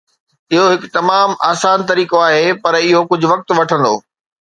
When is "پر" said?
2.65-2.81